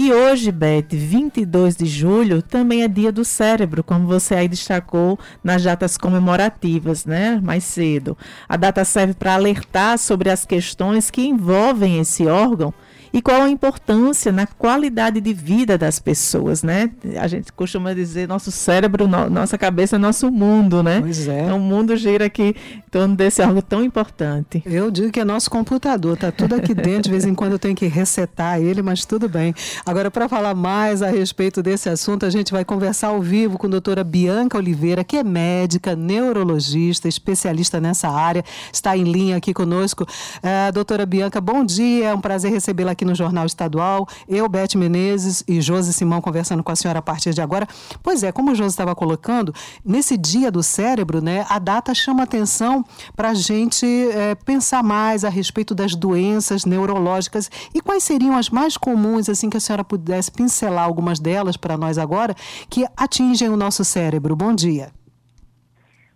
[0.00, 5.18] E hoje, Beth, 22 de julho, também é dia do cérebro, como você aí destacou
[5.42, 7.40] nas datas comemorativas, né?
[7.42, 8.16] Mais cedo.
[8.48, 12.72] A data serve para alertar sobre as questões que envolvem esse órgão
[13.12, 16.90] e qual a importância na qualidade de vida das pessoas, né?
[17.20, 21.00] A gente costuma dizer nosso cérebro, no, nossa cabeça nosso mundo, né?
[21.00, 21.42] Pois é.
[21.44, 24.62] Então, o mundo gira aqui em torno desse algo tão importante.
[24.66, 27.58] Eu digo que é nosso computador, tá tudo aqui dentro, de vez em quando eu
[27.58, 29.54] tenho que resetar ele, mas tudo bem.
[29.84, 33.66] Agora, para falar mais a respeito desse assunto, a gente vai conversar ao vivo com
[33.66, 39.54] a doutora Bianca Oliveira, que é médica, neurologista, especialista nessa área, está em linha aqui
[39.54, 40.04] conosco.
[40.04, 44.08] Uh, doutora Bianca, bom dia, é um prazer recebê-la aqui no Jornal Estadual.
[44.28, 47.66] Eu, Beth Menezes e Josi Simão conversando com a senhora a partir de agora.
[48.02, 52.24] Pois é, como o Josi estava colocando, nesse dia do cérebro, né, a data chama
[52.24, 52.84] atenção
[53.14, 58.50] para a gente é, pensar mais a respeito das doenças neurológicas e quais seriam as
[58.50, 62.34] mais comuns, assim que a senhora pudesse pincelar algumas delas para nós agora,
[62.68, 64.34] que atingem o nosso cérebro.
[64.34, 64.90] Bom dia.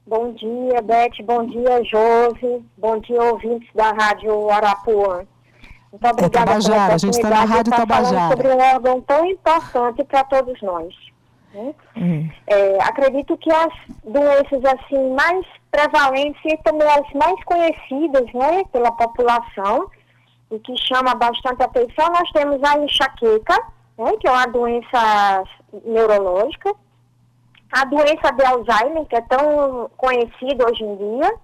[0.04, 1.24] Bom dia, Beth.
[1.24, 2.64] Bom dia, Josi.
[2.76, 5.24] Bom dia, ouvintes da Rádio Arapuã.
[5.92, 8.36] Muito obrigada é Tabajara, a gente está na Rádio Tabajara.
[8.36, 10.94] sobre um órgão tão importante para todos nós.
[11.52, 11.74] Né?
[11.96, 12.30] Uhum.
[12.46, 18.90] É, acredito que as doenças assim mais prevalentes e também as mais conhecidas né, pela
[18.92, 19.90] população
[20.50, 23.62] e que chama bastante atenção, nós temos a enxaqueca,
[23.98, 25.44] né, que é uma doença
[25.84, 26.74] neurológica,
[27.70, 31.34] a doença de Alzheimer, que é tão conhecida hoje em dia,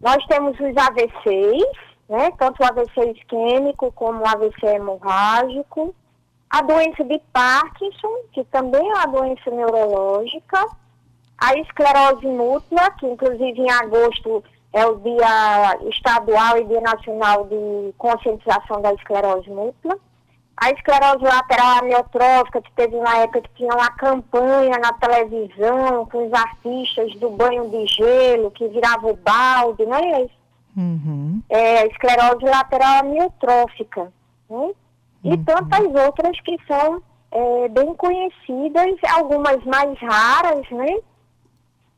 [0.00, 2.32] nós temos os AVCs, né?
[2.36, 5.94] Tanto o AVC isquêmico como o AVC hemorrágico.
[6.50, 10.66] A doença de Parkinson, que também é uma doença neurológica.
[11.38, 17.94] A esclerose múltipla, que inclusive em agosto é o dia estadual e dia nacional de
[17.96, 19.96] conscientização da esclerose múltipla.
[20.56, 26.26] A esclerose lateral amiotrófica, que teve uma época que tinha uma campanha na televisão com
[26.26, 30.28] os artistas do banho de gelo, que virava o balde, né?
[30.76, 31.42] Uhum.
[31.48, 34.12] É, esclerose lateral amiotrófica.
[34.48, 34.72] Né?
[35.24, 35.44] E uhum.
[35.44, 40.98] tantas outras que são é, bem conhecidas, algumas mais raras, né?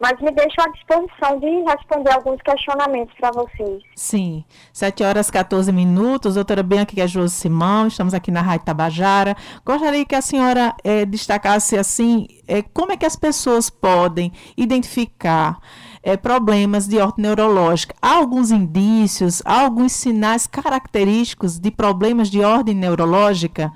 [0.02, 3.84] Mas me deixo à disposição de responder alguns questionamentos para vocês.
[3.94, 4.44] Sim.
[4.72, 6.34] 7 horas 14 minutos.
[6.34, 9.36] Doutora Bianca, que é Josi Simão, estamos aqui na Rádio Tabajara.
[9.64, 15.60] Gostaria que a senhora é, destacasse assim, é, como é que as pessoas podem identificar
[16.02, 17.94] é, problemas de ordem neurológica.
[18.02, 23.70] Há alguns indícios, há alguns sinais característicos de problemas de ordem neurológica?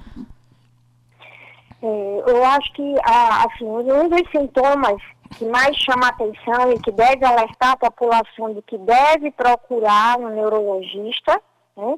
[1.80, 7.24] É, eu acho que assim, um dos sintomas que mais chama atenção e que deve
[7.24, 11.40] alertar a população de que deve procurar um neurologista,
[11.76, 11.96] né?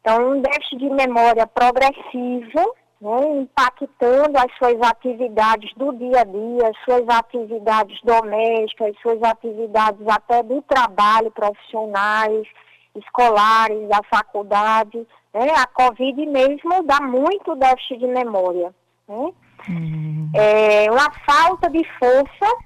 [0.00, 6.72] então um déficit de memória progressivo, né, impactando as suas atividades do dia a dia,
[6.84, 12.46] suas atividades domésticas, suas atividades até do trabalho profissionais,
[12.94, 15.06] escolares, da faculdade.
[15.32, 18.74] Né, a Covid mesmo dá muito déficit de memória.
[19.08, 19.32] Né?
[19.68, 20.30] Uhum.
[20.34, 22.56] É uma falta de força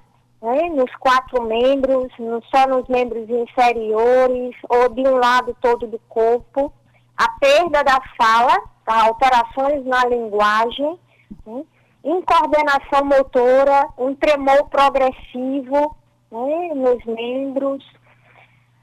[0.41, 2.11] né, nos quatro membros,
[2.53, 6.71] só nos membros inferiores ou de um lado todo do corpo,
[7.17, 9.03] a perda da fala, tá?
[9.03, 10.99] alterações na linguagem,
[11.45, 11.63] né?
[12.03, 15.95] incoordenação motora, um tremor progressivo
[16.31, 16.73] né?
[16.75, 17.83] nos membros,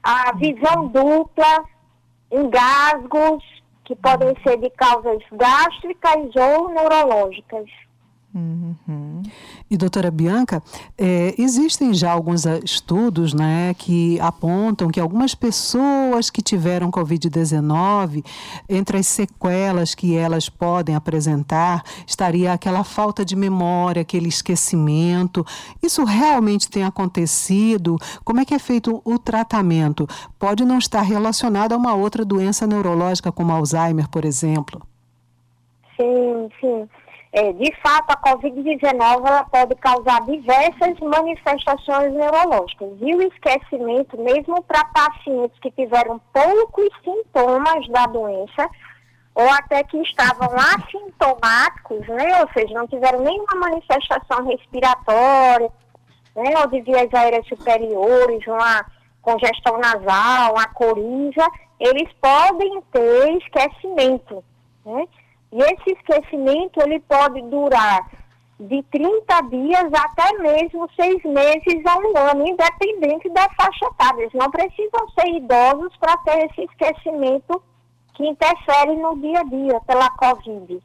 [0.03, 1.63] a visão dupla,
[2.31, 3.43] engasgos,
[3.85, 7.65] que podem ser de causas gástricas ou neurológicas.
[8.35, 9.21] Uhum.
[9.69, 10.63] E doutora Bianca,
[10.97, 18.25] é, existem já alguns ah, estudos né, que apontam que algumas pessoas que tiveram Covid-19,
[18.67, 25.45] entre as sequelas que elas podem apresentar, estaria aquela falta de memória, aquele esquecimento.
[25.81, 27.97] Isso realmente tem acontecido?
[28.23, 30.07] Como é que é feito o tratamento?
[30.39, 34.81] Pode não estar relacionado a uma outra doença neurológica, como Alzheimer, por exemplo?
[35.95, 36.89] Sim, sim.
[37.35, 42.89] É, de fato, a Covid-19 pode causar diversas manifestações neurológicas.
[43.01, 48.69] E o esquecimento, mesmo para pacientes que tiveram poucos sintomas da doença,
[49.33, 55.71] ou até que estavam assintomáticos, né, ou seja, não tiveram nenhuma manifestação respiratória,
[56.35, 58.85] né, ou de vias aéreas superiores, uma
[59.23, 61.47] congestão nasal, uma coriza,
[61.79, 64.43] eles podem ter esquecimento,
[64.85, 65.07] né?
[65.53, 68.09] E esse esquecimento ele pode durar
[68.59, 74.21] de 30 dias até mesmo seis meses a um ano, independente da faixa etária.
[74.21, 77.61] Eles não precisam ser idosos para ter esse esquecimento
[78.15, 80.73] que interfere no dia a dia pela Covid.
[80.73, 80.81] Né?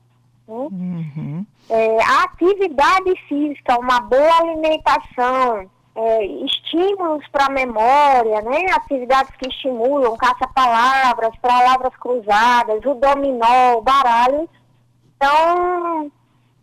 [0.49, 1.47] Uhum.
[1.71, 8.67] É, a atividade física, uma boa alimentação, é, estímulos para a memória, né?
[8.73, 14.49] atividades que estimulam, caça-palavras, palavras cruzadas, o dominó, o baralho.
[15.19, 16.13] Então,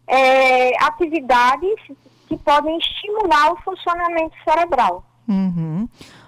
[0.07, 1.75] é, atividades
[2.27, 5.03] que podem estimular o funcionamento cerebral.
[5.27, 5.87] Uhum.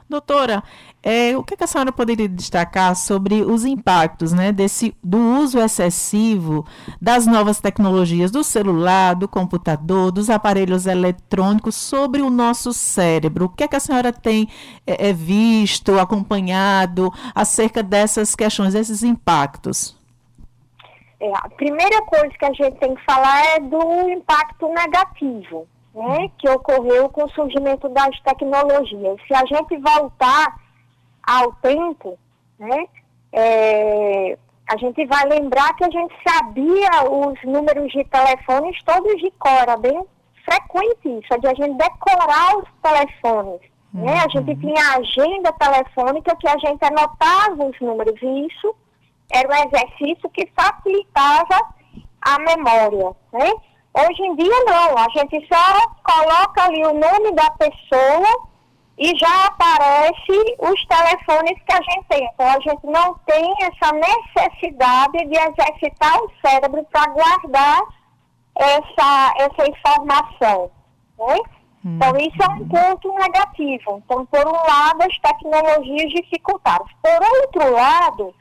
[0.10, 0.64] Doutora,
[1.04, 6.66] é, o que a senhora poderia destacar sobre os impactos né, desse, do uso excessivo
[7.02, 13.46] das novas tecnologias, do celular, do computador, dos aparelhos eletrônicos sobre o nosso cérebro?
[13.46, 14.48] O que, é que a senhora tem
[14.86, 19.97] é, é, visto, acompanhado acerca dessas questões, desses impactos?
[21.20, 25.68] É, a primeira coisa que a gente tem que falar é do impacto negativo
[25.98, 29.20] né, que ocorreu com o surgimento das tecnologias.
[29.28, 30.56] Se a gente voltar
[31.26, 32.18] ao tempo,
[32.60, 32.86] né,
[33.34, 34.38] é,
[34.70, 39.52] a gente vai lembrar que a gente sabia os números de telefones todos de cor,
[39.52, 40.06] era bem
[40.46, 43.62] frequente isso, de a gente decorar os telefones.
[43.92, 44.14] Né?
[44.24, 44.60] A gente uhum.
[44.60, 48.76] tinha agenda telefônica que a gente anotava os números, e isso
[49.32, 51.60] era um exercício que facilitava
[52.22, 53.16] a memória.
[53.34, 53.52] Né?
[53.94, 58.48] Hoje em dia não, a gente só coloca ali o nome da pessoa
[58.98, 62.30] e já aparece os telefones que a gente tem.
[62.34, 67.82] Então a gente não tem essa necessidade de exercitar o cérebro para guardar
[68.56, 70.72] essa, essa informação.
[71.18, 71.40] Né?
[71.86, 72.18] Então uhum.
[72.18, 74.02] isso é um ponto negativo.
[74.04, 76.86] Então, por um lado, as tecnologias dificultaram.
[77.02, 78.36] Por outro lado,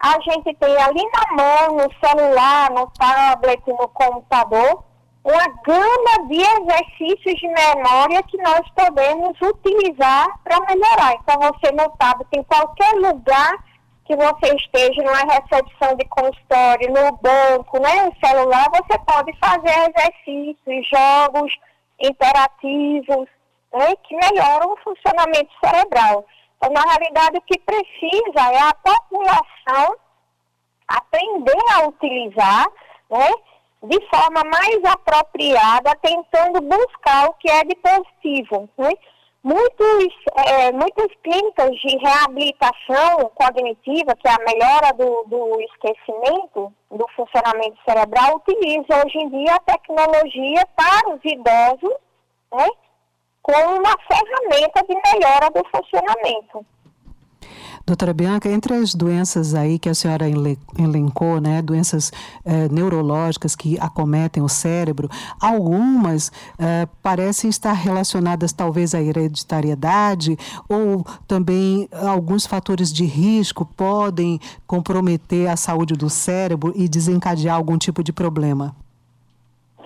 [0.00, 4.84] a gente tem ali na mão, no celular, no tablet, no computador,
[5.24, 11.14] uma gama de exercícios de memória que nós podemos utilizar para melhorar.
[11.14, 13.54] Então, você no tablet, em qualquer lugar
[14.04, 19.90] que você esteja, numa recepção de consultório, no banco, né, no celular, você pode fazer
[19.90, 21.50] exercícios, jogos
[21.98, 23.26] interativos,
[23.72, 26.26] né, que melhoram o funcionamento cerebral.
[26.70, 29.96] Na realidade, o que precisa é a população
[30.88, 32.66] aprender a utilizar,
[33.10, 33.30] né,
[33.82, 38.68] de forma mais apropriada, tentando buscar o que é de positivo.
[38.78, 38.92] Né?
[39.42, 47.06] Muitos, é, muitas clínicas de reabilitação cognitiva, que é a melhora do, do esquecimento, do
[47.14, 51.94] funcionamento cerebral, utilizam hoje em dia a tecnologia para os idosos
[52.54, 52.68] né,
[53.44, 56.66] como uma ferramenta de melhora do funcionamento.
[57.86, 60.24] Doutora Bianca, entre as doenças aí que a senhora
[60.78, 62.10] elencou, né, doenças
[62.42, 71.04] eh, neurológicas que acometem o cérebro, algumas eh, parecem estar relacionadas talvez à hereditariedade ou
[71.28, 78.02] também alguns fatores de risco podem comprometer a saúde do cérebro e desencadear algum tipo
[78.02, 78.74] de problema.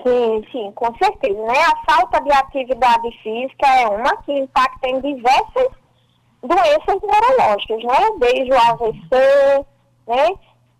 [0.08, 1.40] Sim, sim, com certeza.
[1.42, 1.60] Né?
[1.60, 5.68] A falta de atividade física é uma que impacta em diversas
[6.42, 8.10] doenças neurológicas, né?
[8.18, 9.66] Desde o AVC,
[10.06, 10.28] né?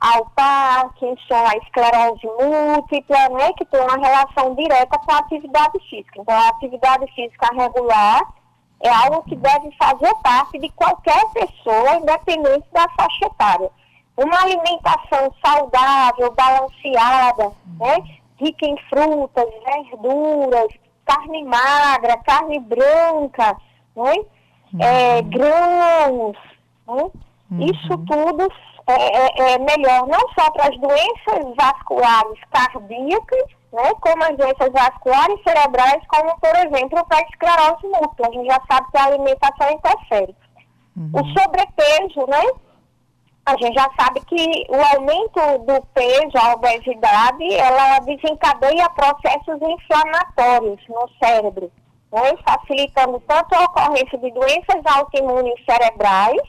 [0.01, 3.53] Ao Parkinson, a esclerose múltipla, né?
[3.55, 6.21] Que tem uma relação direta com a atividade física.
[6.21, 8.23] Então, a atividade física regular
[8.81, 13.71] é algo que deve fazer parte de qualquer pessoa, independente da faixa etária.
[14.17, 18.18] Uma alimentação saudável, balanceada, né?
[18.39, 20.69] Rica em frutas, verduras,
[21.05, 23.57] carne magra, carne branca,
[23.97, 24.15] né?
[24.81, 25.31] é, uhum.
[25.31, 26.37] grãos,
[26.87, 27.11] né?
[27.51, 27.61] uhum.
[27.61, 28.49] isso tudo
[28.87, 34.73] é, é, é, melhor não só para as doenças vasculares cardíacas, né, como as doenças
[34.73, 38.29] vasculares cerebrais, como, por exemplo, para a esclerose múltipla.
[38.29, 40.35] A gente já sabe que a alimentação interfere.
[40.97, 41.11] Uhum.
[41.13, 42.43] O sobrepeso, né?
[43.49, 50.81] A gente já sabe que o aumento do peso, a obesidade, ela desencadeia processos inflamatórios
[50.89, 51.73] no cérebro
[52.13, 56.43] né, facilitando tanto a ocorrência de doenças autoimunes cerebrais,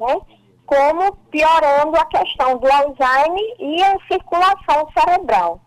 [0.00, 0.20] né,
[0.66, 5.60] como piorando a questão do Alzheimer e a circulação cerebral.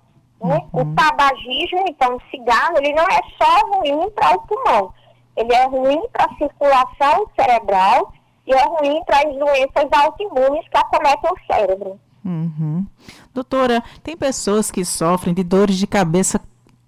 [0.43, 0.59] Né?
[0.73, 0.81] Uhum.
[0.81, 4.93] O tabagismo, então, o cigarro, ele não é só ruim para o pulmão,
[5.35, 8.11] ele é ruim para a circulação cerebral
[8.45, 11.99] e é ruim para as doenças autoimunes que acometem o cérebro.
[12.23, 12.85] Uhum.
[13.33, 16.39] Doutora, tem pessoas que sofrem de dores de cabeça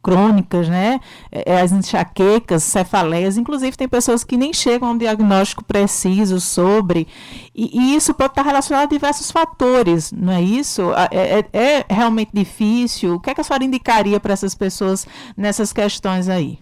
[0.02, 1.02] crônicas, né?
[1.30, 6.40] É, é, as enxaquecas, cefaleias, inclusive tem pessoas que nem chegam a um diagnóstico preciso
[6.40, 7.08] sobre,
[7.54, 10.82] e, e isso pode estar relacionado a diversos fatores, não é isso?
[11.12, 13.16] É, é, é realmente difícil?
[13.16, 16.58] O que, é que a senhora indicaria para essas pessoas nessas questões aí?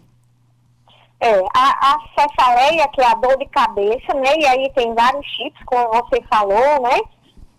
[1.20, 4.36] É, a, a cefaleia, que é a dor de cabeça, né?
[4.38, 7.00] E aí tem vários tipos, como você falou, né?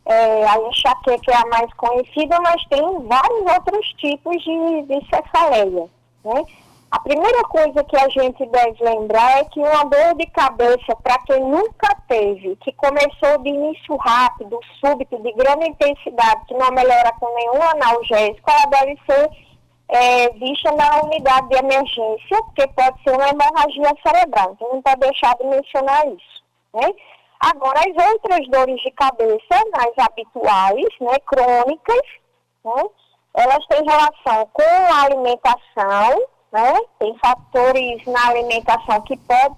[0.07, 5.89] é, a enxaqueca é a mais conhecida, mas tem vários outros tipos de, de cefaleia,
[6.25, 6.45] né?
[6.89, 11.19] A primeira coisa que a gente deve lembrar é que uma dor de cabeça, para
[11.27, 17.13] quem nunca teve, que começou de início rápido, súbito, de grande intensidade, que não melhora
[17.19, 19.29] com nenhum analgésico, ela deve ser
[19.89, 24.53] é, vista na unidade de emergência, porque pode ser uma hemorragia cerebral.
[24.53, 26.45] Então, não pode deixar de mencionar isso.
[26.75, 26.93] Né?
[27.41, 32.03] Agora, as outras dores de cabeça, as habituais, né, crônicas,
[32.65, 32.85] né,
[33.35, 39.57] elas têm relação com a alimentação, né, tem fatores na alimentação que podem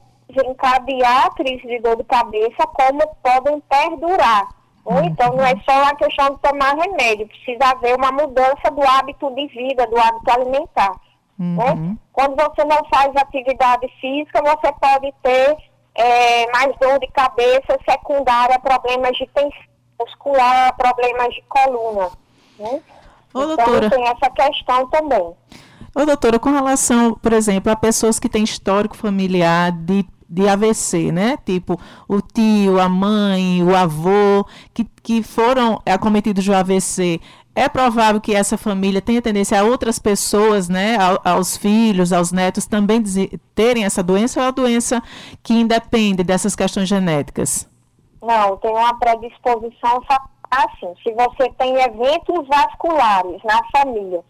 [0.50, 4.48] encadear a crise de dor de cabeça, como podem perdurar.
[4.88, 5.06] Né?
[5.06, 9.30] Então, não é só uma questão de tomar remédio, precisa haver uma mudança do hábito
[9.34, 10.92] de vida, do hábito alimentar.
[11.38, 11.64] Né?
[11.64, 11.74] Uhum.
[11.74, 11.96] Né?
[12.12, 15.56] Quando você não faz atividade física, você pode ter
[15.94, 19.68] é, mais dor de cabeça secundária, problemas de tensão
[20.00, 22.10] muscular, problemas de coluna.
[22.58, 22.80] Né?
[23.34, 23.90] Ô, então doutora.
[23.90, 25.34] tem essa questão também.
[25.94, 31.10] Ô, doutora, com relação, por exemplo, a pessoas que têm histórico familiar de, de AVC,
[31.10, 31.38] né?
[31.44, 37.20] Tipo, o tio, a mãe, o avô, que, que foram acometidos de AVC,
[37.58, 42.66] é provável que essa família tenha tendência a outras pessoas, né, aos filhos, aos netos
[42.66, 43.02] também
[43.52, 45.02] terem essa doença ou é uma doença
[45.42, 47.68] que independe dessas questões genéticas?
[48.22, 50.00] Não, tem uma predisposição
[50.50, 50.94] assim.
[51.02, 54.22] Se você tem eventos vasculares na família,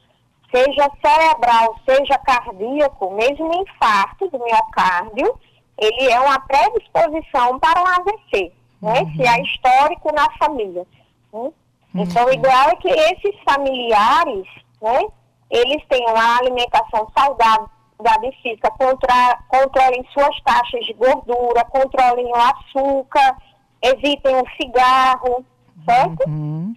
[0.55, 5.39] seja cerebral, seja cardíaco, mesmo infarto do miocárdio,
[5.79, 9.01] ele é uma predisposição para um AVC, né?
[9.01, 9.17] Uhum.
[9.17, 10.87] Se há histórico na família.
[11.33, 11.51] Né?
[11.95, 14.47] Então, o ideal é que esses familiares,
[14.83, 15.07] né,
[15.51, 17.69] eles tenham a alimentação saudável,
[18.01, 23.37] da física, contra, controlem suas taxas de gordura, controlem o açúcar,
[23.83, 25.45] evitem o cigarro,
[25.85, 26.29] certo?
[26.29, 26.77] Uhum.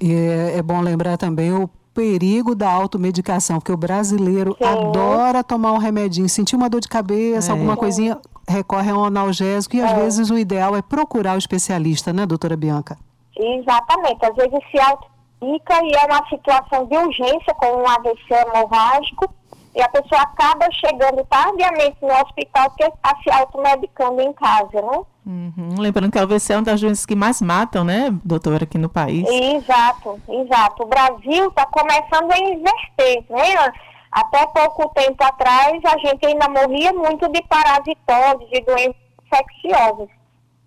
[0.00, 4.64] E é, é bom lembrar também o perigo da automedicação, porque o brasileiro Sim.
[4.64, 7.52] adora tomar um remedinho, sentir uma dor de cabeça, é.
[7.52, 8.18] alguma coisinha,
[8.48, 9.84] recorre a um analgésico e é.
[9.84, 12.98] às vezes o ideal é procurar o especialista, né, doutora Bianca?
[13.36, 14.24] Exatamente.
[14.24, 19.34] Às vezes se automedica e é uma situação de urgência, como um AVC hemorrágico,
[19.74, 25.00] e a pessoa acaba chegando tardiamente no hospital porque está se automedicando em casa, né?
[25.24, 25.74] Uhum.
[25.78, 28.88] Lembrando que a AVC é uma das doenças que mais matam, né, doutora, aqui no
[28.88, 29.26] país.
[29.28, 30.82] Exato, exato.
[30.82, 33.72] O Brasil está começando a inverter, né?
[34.10, 40.08] Até pouco tempo atrás, a gente ainda morria muito de parasitose, de doenças infecciosas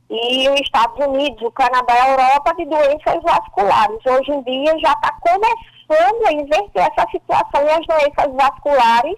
[0.09, 3.99] e os Estados Unidos, o Canadá e a Europa de doenças vasculares.
[4.05, 9.17] Hoje em dia já está começando a inverter essa situação e as doenças vasculares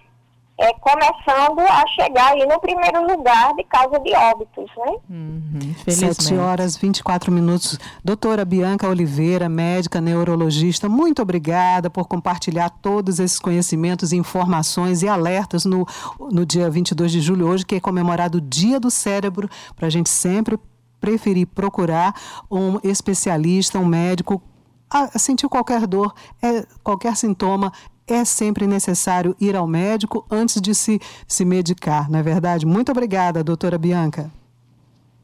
[0.60, 4.96] é, começando a chegar aí no primeiro lugar de causa de óbitos, né?
[5.08, 7.78] Uhum, 7 horas 24 minutos.
[8.04, 15.64] Doutora Bianca Oliveira, médica neurologista, muito obrigada por compartilhar todos esses conhecimentos, informações e alertas
[15.64, 15.86] no,
[16.20, 19.92] no dia 22 de julho, hoje, que é comemorado o Dia do Cérebro, para a
[19.92, 20.58] gente sempre
[21.00, 22.16] preferir procurar
[22.50, 24.42] um especialista, um médico,
[24.89, 27.72] a sentir qualquer dor, é, qualquer sintoma,
[28.08, 32.65] é sempre necessário ir ao médico antes de se, se medicar, não é verdade?
[32.65, 34.32] Muito obrigada, doutora Bianca.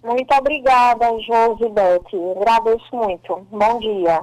[0.04, 2.12] Muito obrigada, Josi Beth.
[2.36, 3.48] Agradeço muito.
[3.50, 4.22] Bom dia.